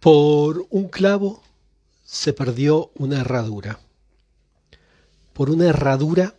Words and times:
Por 0.00 0.66
un 0.70 0.88
clavo 0.88 1.42
se 2.04 2.32
perdió 2.32 2.90
una 2.94 3.20
herradura. 3.20 3.80
Por 5.34 5.50
una 5.50 5.66
herradura 5.66 6.34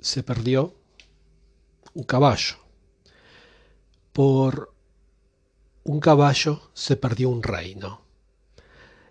se 0.00 0.22
perdió 0.22 0.72
un 1.94 2.04
caballo. 2.04 2.56
Por 4.12 4.72
un 5.82 5.98
caballo 5.98 6.70
se 6.72 6.96
perdió 6.96 7.30
un 7.30 7.42
reino. 7.42 8.02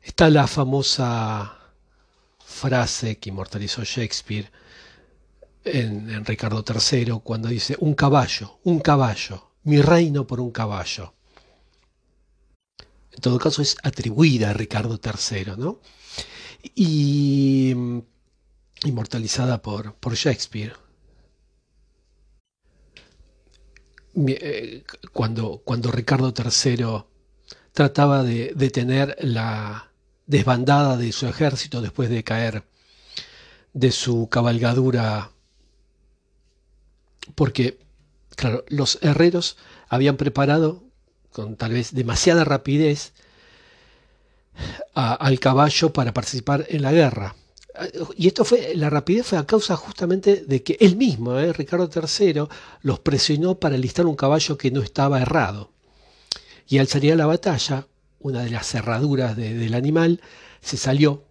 Está 0.02 0.30
la 0.30 0.48
famosa 0.48 1.58
frase 2.40 3.18
que 3.18 3.30
inmortalizó 3.32 3.84
Shakespeare 3.84 4.50
en, 5.66 6.24
Ricardo 6.24 6.64
III 6.66 7.20
cuando 7.22 7.50
dice, 7.50 7.76
un 7.80 7.96
caballo, 7.96 8.60
un 8.64 8.80
caballo, 8.80 9.52
mi 9.64 9.82
reino 9.82 10.26
por 10.26 10.40
un 10.40 10.52
caballo. 10.52 11.15
En 13.16 13.22
todo 13.22 13.40
caso 13.40 13.62
es 13.62 13.78
atribuida 13.82 14.50
a 14.50 14.54
Ricardo 14.54 15.00
III, 15.04 15.54
¿no? 15.58 15.80
Y 16.76 17.74
inmortalizada 18.84 19.62
por, 19.62 19.96
por 19.96 20.16
Shakespeare. 20.16 20.74
Eh, 24.16 24.84
cuando, 25.12 25.62
cuando 25.64 25.92
Ricardo 25.92 26.34
III 26.36 27.06
trataba 27.72 28.24
de 28.24 28.54
detener 28.56 29.18
la 29.20 29.92
desbandada 30.26 30.98
de 30.98 31.12
su 31.12 31.28
ejército 31.28 31.82
después 31.82 32.10
de 32.10 32.24
caer 32.24 32.64
de 33.74 33.92
su 33.92 34.30
cabalgadura, 34.30 35.32
porque, 37.36 37.80
claro, 38.36 38.64
los 38.70 39.00
herreros 39.02 39.58
habían 39.90 40.16
preparado 40.18 40.85
con 41.36 41.58
tal 41.58 41.74
vez 41.74 41.94
demasiada 41.94 42.46
rapidez 42.46 43.12
al 44.94 45.38
caballo 45.42 45.92
para 45.92 46.14
participar 46.14 46.66
en 46.70 46.82
la 46.82 46.94
guerra. 46.94 47.36
Y 48.16 48.28
esto 48.28 48.46
fue, 48.46 48.74
la 48.74 48.90
rapidez 48.90 49.28
fue 49.28 49.38
a 49.38 49.46
causa 49.46 49.76
justamente 49.76 50.46
de 50.48 50.64
que 50.64 50.78
él 50.80 50.96
mismo, 50.96 51.38
eh, 51.38 51.52
Ricardo 51.52 51.90
III, 51.94 52.44
los 52.84 53.00
presionó 53.00 53.56
para 53.56 53.78
listar 53.78 54.06
un 54.06 54.16
caballo 54.16 54.58
que 54.58 54.72
no 54.72 54.82
estaba 54.82 55.22
errado. 55.22 55.72
Y 56.70 56.78
al 56.78 56.88
salir 56.88 57.12
a 57.12 57.18
la 57.18 57.26
batalla, 57.26 57.86
una 58.22 58.42
de 58.44 58.52
las 58.52 58.68
cerraduras 58.68 59.36
del 59.36 59.74
animal 59.74 60.22
se 60.62 60.78
salió 60.78 61.26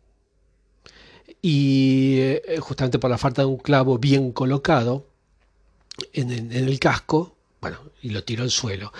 y 1.41 2.19
eh, 2.19 2.59
justamente 2.61 2.99
por 2.99 3.09
la 3.09 3.17
falta 3.17 3.41
de 3.41 3.49
un 3.49 3.57
clavo 3.57 3.97
bien 3.97 4.33
colocado 4.33 5.07
en, 6.13 6.31
en, 6.31 6.53
el 6.53 6.79
casco, 6.79 7.35
bueno, 7.63 7.79
y 8.03 8.11
lo 8.11 8.23
tiró 8.23 8.43
al 8.43 8.51
suelo. 8.51 8.93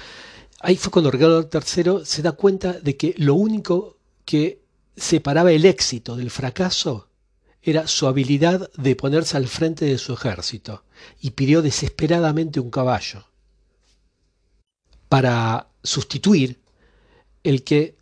Ahí 0.67 0.77
fue 0.77 0.91
cuando 0.91 1.11
Ricardo 1.11 1.47
III 1.53 2.07
se 2.07 2.23
da 2.23 2.33
cuenta 2.33 2.73
de 2.73 2.97
que 2.97 3.15
lo 3.19 3.35
único 3.35 3.99
que 4.25 4.63
separaba 4.97 5.53
el 5.53 5.67
éxito 5.67 6.17
del 6.17 6.31
fracaso 6.31 7.11
era 7.61 7.87
su 7.87 8.07
habilidad 8.07 8.73
de 8.73 8.97
ponerse 8.97 9.37
al 9.37 9.47
frente 9.47 9.85
de 9.85 9.99
su 9.99 10.15
ejército 10.15 10.85
y 11.21 11.33
pidió 11.33 11.61
desesperadamente 11.61 12.61
un 12.61 12.71
caballo 12.71 13.27
para 15.11 15.69
sustituir 15.83 16.63
el 17.43 17.63
que 17.63 17.99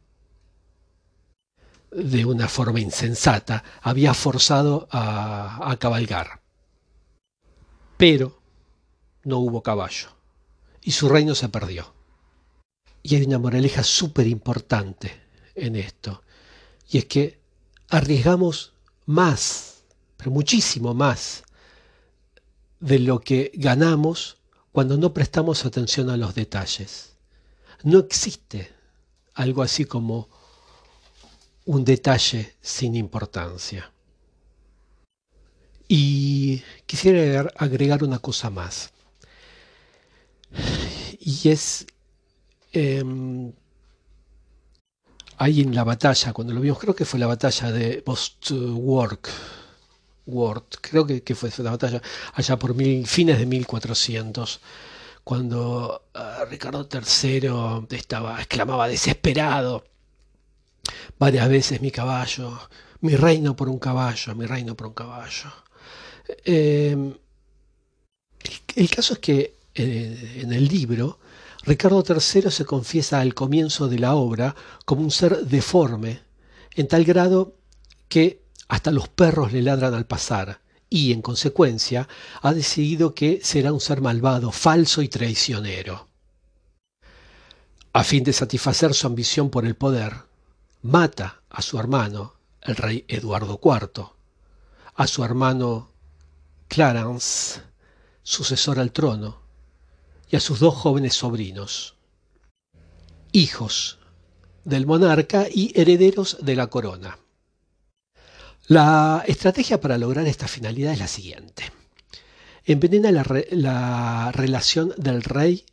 de 1.91 2.25
una 2.25 2.47
forma 2.47 2.79
insensata 2.79 3.65
había 3.81 4.15
forzado 4.15 4.87
a, 4.93 5.69
a 5.69 5.77
cabalgar. 5.79 6.43
Pero 7.97 8.41
no 9.25 9.39
hubo 9.39 9.65
caballo 9.65 10.11
y 10.81 10.93
su 10.93 11.09
reino 11.09 11.35
se 11.35 11.49
perdió. 11.49 12.02
Y 13.03 13.17
hay 13.17 13.25
una 13.25 13.39
moraleja 13.39 13.83
súper 13.83 14.27
importante 14.27 15.13
en 15.55 15.77
esto, 15.77 16.23
y 16.89 16.99
es 16.99 17.05
que 17.07 17.41
arriesgamos 17.89 18.73
más, 19.07 19.83
pero 20.17 20.31
muchísimo 20.31 20.95
más 20.95 21.43
de 22.81 22.99
lo 22.99 23.21
que 23.21 23.53
ganamos 23.55 24.39
cuando 24.73 24.97
no 24.97 25.13
prestamos 25.13 25.65
atención 25.65 26.11
a 26.11 26.17
los 26.17 26.35
detalles. 26.35 27.17
No 27.83 27.99
existe 27.99 28.73
algo 29.35 29.63
así 29.63 29.85
como 29.85 30.29
un 31.65 31.85
detalle 31.85 32.55
sin 32.61 32.97
importancia. 32.97 33.93
Y 35.89 36.63
quisiera 36.87 37.53
agregar 37.57 38.03
una 38.03 38.19
cosa 38.19 38.51
más. 38.51 38.93
Y 41.21 41.51
es 41.51 41.87
em, 42.73 43.53
ahí 45.39 45.61
en 45.61 45.75
la 45.75 45.85
batalla, 45.85 46.33
cuando 46.33 46.55
lo 46.55 46.61
vimos, 46.61 46.79
creo 46.79 46.95
que 46.95 47.05
fue 47.05 47.21
la 47.21 47.27
batalla 47.27 47.73
de 47.73 48.03
Post-Work, 48.03 49.29
creo 50.81 51.07
que, 51.07 51.35
fue 51.35 51.51
la 51.59 51.73
batalla 51.73 52.01
allá 52.35 52.57
por 52.59 52.75
fines 53.07 53.39
de 53.39 53.47
1400, 53.47 54.61
cuando 55.25 56.05
ah, 56.15 56.45
Ricardo 56.49 56.89
III 56.91 57.87
estaba, 57.97 58.41
exclamaba 58.41 58.89
desesperado 58.89 59.85
varias 61.19 61.49
veces 61.49 61.81
mi 61.81 61.91
caballo, 61.91 62.59
mi 63.01 63.17
reino 63.17 63.57
por 63.57 63.69
un 63.69 63.79
caballo, 63.79 64.35
mi 64.35 64.47
reino 64.47 64.77
por 64.77 64.89
un 64.89 64.95
caballo. 64.95 65.53
Em, 66.45 67.15
el, 68.75 68.91
caso 68.91 69.15
es 69.15 69.19
que 69.21 69.57
eh, 69.75 70.41
en 70.43 70.53
el 70.53 70.67
libro 70.69 71.19
Ricardo 71.65 72.03
III 72.07 72.51
se 72.51 72.65
confiesa 72.65 73.21
al 73.21 73.35
comienzo 73.35 73.89
de 73.89 73.99
la 73.99 74.15
obra 74.15 74.57
como 74.85 75.03
un 75.03 75.13
ser 75.13 75.47
deforme, 75.47 76.23
en 76.75 76.89
tal 76.89 77.05
grado 77.05 77.55
que 78.09 78.43
hasta 78.69 78.91
los 78.91 79.09
perros 79.09 79.53
le 79.53 79.63
ladran 79.63 79.95
al 79.95 80.07
pasar, 80.07 80.61
y 80.91 81.13
en 81.13 81.23
consecuencia 81.23 82.09
ha 82.43 82.53
decidido 82.53 83.15
que 83.15 83.41
será 83.43 83.73
un 83.73 83.81
ser 83.81 84.01
malvado, 84.01 84.51
falso 84.51 85.03
y 85.03 85.09
traicionero. 85.09 86.09
A 87.93 88.03
fin 88.03 88.25
de 88.25 88.33
satisfacer 88.33 88.93
su 88.93 89.07
ambición 89.07 89.49
por 89.49 89.65
el 89.65 89.77
poder, 89.77 90.15
mata 90.83 91.43
a 91.49 91.63
su 91.63 91.79
hermano, 91.79 92.35
el 92.61 92.77
rey 92.77 93.05
Eduardo 93.07 93.61
IV, 93.63 94.11
a 94.95 95.07
su 95.07 95.23
hermano 95.25 95.91
Clarence, 96.69 97.61
sucesor 98.23 98.81
al 98.81 98.93
trono, 98.93 99.42
y 100.33 100.37
a 100.37 100.41
sus 100.41 100.61
dos 100.61 100.75
jóvenes 100.75 101.13
sobrinos, 101.13 101.95
hijos 103.33 103.99
del 104.65 104.87
monarca 104.87 105.47
y 105.53 105.79
herederos 105.79 106.39
de 106.41 106.57
la 106.57 106.69
corona. 106.69 107.19
La 108.67 109.25
estrategia 109.27 109.79
para 109.79 109.99
lograr 109.99 110.27
esta 110.27 110.49
finalidad 110.49 110.95
es 110.95 111.01
la 111.01 111.07
siguiente. 111.07 111.65
Envenena 112.65 113.11
la, 113.13 114.33
relación 114.33 114.95
del 114.97 115.23
rey 115.23 115.67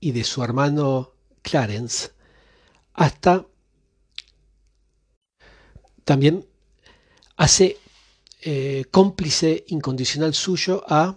y 0.00 0.10
de 0.10 0.24
su 0.24 0.42
hermano 0.42 1.12
Clarence 1.42 2.10
hasta 2.94 3.46
también 6.04 6.44
hace 7.36 7.78
eh, 8.40 8.86
cómplice 8.90 9.64
incondicional 9.68 10.34
suyo 10.34 10.82
a 10.88 11.16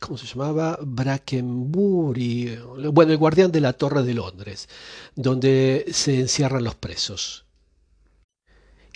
¿cómo 0.00 0.18
se 0.18 0.26
llamaba? 0.26 0.78
Brackenbury, 0.82 2.58
bueno, 2.92 3.12
el 3.12 3.18
guardián 3.18 3.52
de 3.52 3.60
la 3.60 3.74
Torre 3.74 4.02
de 4.02 4.14
Londres, 4.14 4.68
donde 5.14 5.86
se 5.92 6.18
encierran 6.18 6.64
los 6.64 6.74
presos. 6.74 7.44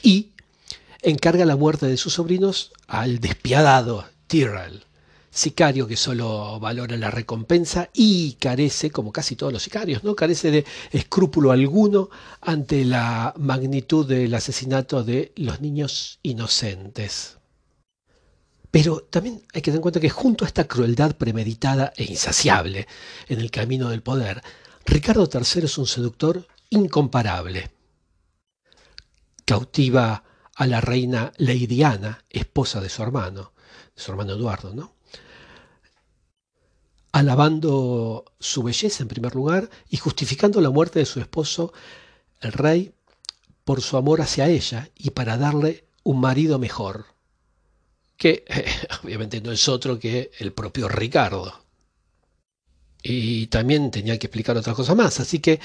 Y 0.03 0.33
encarga 1.03 1.45
la 1.45 1.57
muerte 1.57 1.87
de 1.87 1.97
sus 1.97 2.15
sobrinos 2.15 2.73
al 2.89 3.21
despiadado 3.21 4.07
Tyrrell, 4.27 4.85
sicario 5.31 5.87
que 5.87 5.97
solo 5.97 6.59
valora 6.59 6.97
la 6.97 7.11
recompensa 7.11 7.91
y 7.93 8.33
carece, 8.35 8.91
como 8.91 9.13
casi 9.13 9.37
todos 9.37 9.53
los 9.53 9.63
sicarios, 9.63 10.03
¿no? 10.05 10.17
carece 10.17 10.51
de 10.51 10.65
escrúpulo 10.91 11.53
alguno 11.53 12.09
ante 12.41 12.85
la 12.85 13.35
magnitud 13.37 14.07
del 14.07 14.35
asesinato 14.35 15.05
de 15.05 15.33
los 15.37 15.61
niños 15.61 16.19
inocentes. 16.23 17.37
Pero 18.75 19.03
también 19.09 19.41
hay 19.53 19.63
que 19.63 19.71
tener 19.71 19.77
en 19.77 19.83
cuenta 19.83 20.01
que 20.01 20.11
junto 20.11 20.45
a 20.45 20.49
esta 20.49 20.67
crueldad 20.67 21.15
premeditada 21.15 21.93
e 21.97 22.03
insaciable 22.03 22.89
en 23.29 23.39
el 23.39 23.53
camino 23.53 23.89
del 23.89 24.03
poder, 24.03 24.43
Ricardo 24.85 25.31
III 25.33 25.67
es 25.67 25.79
un 25.79 25.87
seductor 25.87 26.49
incomparable. 26.71 27.71
Cautiva 29.45 30.25
a 30.57 30.67
la 30.67 30.81
reina 30.81 31.33
Leidiana, 31.37 32.25
esposa 32.29 32.81
de 32.81 32.89
su 32.89 33.05
hermano, 33.05 33.53
de 33.95 34.03
su 34.03 34.11
hermano 34.11 34.33
Eduardo, 34.33 34.75
¿no? 34.75 34.97
Alabando 37.13 38.25
su 38.41 38.65
belleza 38.65 39.05
en 39.05 39.09
primer 39.09 39.37
lugar 39.37 39.71
y 39.89 39.99
justificando 39.99 40.61
la 40.61 40.71
muerte 40.71 40.99
de 40.99 41.07
su 41.07 41.21
esposo, 41.21 41.73
el 42.41 42.51
rey, 42.51 42.93
por 43.63 43.83
su 43.83 43.97
amor 43.97 44.21
hacia 44.21 44.49
ella 44.49 44.91
y 44.97 45.11
para 45.11 45.39
darle 45.39 45.87
un 46.03 46.19
marido 46.19 46.59
mejor 46.59 47.14
que 48.17 48.45
obviamente 49.05 49.41
no 49.41 49.53
es 49.53 49.69
otro 49.69 49.99
que 49.99 50.31
el 50.39 50.53
propio 50.53 50.89
Ricardo. 50.89 51.63
y 53.03 53.49
también 53.49 53.91
tenía 53.91 54.19
que 54.19 54.29
explicar 54.29 54.57
otra 54.57 54.75
cosa 54.75 54.95
más. 54.95 55.21
Así 55.21 55.39
que 55.41 55.61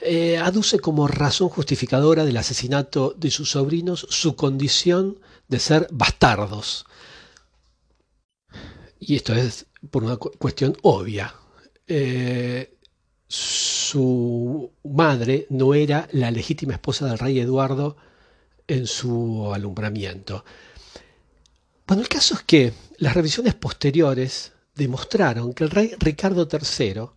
eh, 0.00 0.38
aduce 0.38 0.78
como 0.78 1.08
razón 1.08 1.48
justificadora 1.48 2.24
del 2.24 2.36
asesinato 2.36 3.14
de 3.16 3.30
sus 3.30 3.50
sobrinos 3.50 4.06
su 4.10 4.36
condición 4.36 5.18
de 5.48 5.58
ser 5.58 5.88
bastardos. 5.90 6.86
Y 9.00 9.16
esto 9.16 9.34
es 9.34 9.66
por 9.90 10.04
una 10.04 10.16
cuestión 10.16 10.76
obvia. 10.82 11.34
Eh, 11.86 12.74
su 13.28 14.70
madre 14.84 15.46
no 15.50 15.74
era 15.74 16.08
la 16.12 16.30
legítima 16.30 16.74
esposa 16.74 17.06
del 17.06 17.18
rey 17.18 17.40
Eduardo 17.40 17.96
en 18.66 18.86
su 18.86 19.52
alumbramiento. 19.52 20.44
Bueno, 21.86 22.02
el 22.02 22.08
caso 22.08 22.34
es 22.34 22.42
que 22.42 22.72
las 22.98 23.14
revisiones 23.14 23.54
posteriores 23.54 24.52
demostraron 24.74 25.52
que 25.52 25.64
el 25.64 25.70
rey 25.70 25.94
Ricardo 25.98 26.48
III 26.50 27.10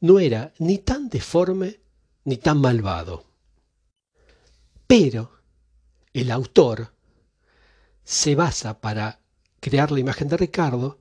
no 0.00 0.18
era 0.18 0.52
ni 0.58 0.78
tan 0.78 1.08
deforme 1.08 1.80
ni 2.24 2.36
tan 2.38 2.58
malvado. 2.58 3.24
Pero 4.86 5.30
el 6.12 6.30
autor 6.30 6.92
se 8.04 8.34
basa 8.34 8.80
para 8.80 9.20
crear 9.60 9.90
la 9.90 10.00
imagen 10.00 10.28
de 10.28 10.36
Ricardo 10.36 10.98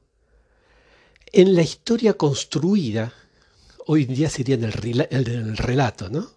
en 1.31 1.55
la 1.55 1.61
historia 1.61 2.13
construida, 2.15 3.13
hoy 3.85 4.03
en 4.03 4.15
día 4.15 4.29
sería 4.29 4.55
en 4.55 4.63
el, 4.63 5.57
relato, 5.57 6.09
¿no? 6.09 6.31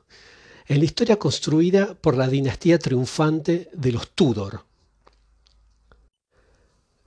En 0.66 0.78
la 0.78 0.84
historia 0.84 1.16
construida 1.16 1.94
por 1.94 2.16
la 2.16 2.28
dinastía 2.28 2.78
triunfante 2.78 3.70
de 3.72 3.92
los 3.92 4.10
Tudor, 4.10 4.64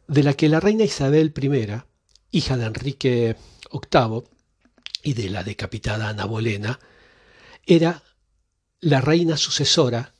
de 0.07 0.23
la 0.23 0.33
que 0.33 0.50
la 0.50 0.59
reina 0.59 0.83
Isabel 0.83 1.33
I 1.35 1.81
hija 2.31 2.57
de 2.57 2.65
Enrique 2.65 3.35
VIII 3.71 4.23
y 5.03 5.13
de 5.13 5.29
la 5.29 5.44
decapitada 5.44 6.09
Ana 6.09 6.25
Bolena, 6.25 6.79
era 7.65 8.03
la 8.79 9.01
reina 9.01 9.38
sucesora, 9.38 10.13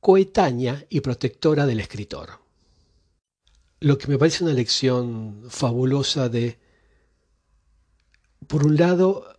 coetánea 0.00 0.86
y 0.88 1.00
protectora 1.00 1.66
del 1.66 1.80
escritor. 1.80 2.40
Lo 3.80 3.98
que 3.98 4.06
me 4.06 4.18
parece 4.18 4.44
una 4.44 4.52
lección 4.52 5.44
fabulosa 5.48 6.28
de, 6.28 6.58
por 8.46 8.64
un 8.64 8.76
lado, 8.76 9.38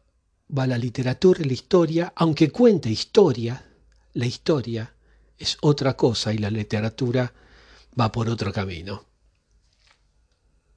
va 0.56 0.68
la 0.68 0.78
literatura 0.78 1.42
y 1.42 1.46
la 1.46 1.54
historia, 1.54 2.14
aunque 2.16 2.52
cuente 2.52 2.90
historia, 2.90 3.64
la 4.14 4.26
historia 4.26 4.94
es 5.38 5.58
otra 5.62 5.96
cosa 5.96 6.34
y 6.34 6.38
la 6.38 6.52
literatura 6.52 7.34
va 8.00 8.12
por 8.12 8.30
otro 8.30 8.52
camino. 8.54 9.06